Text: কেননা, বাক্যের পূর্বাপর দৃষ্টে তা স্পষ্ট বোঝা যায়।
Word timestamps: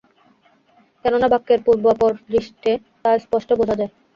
কেননা, 1.05 1.27
বাক্যের 1.33 1.59
পূর্বাপর 1.65 2.11
দৃষ্টে 2.27 2.71
তা 3.03 3.11
স্পষ্ট 3.19 3.49
বোঝা 3.59 3.75
যায়। 3.79 3.91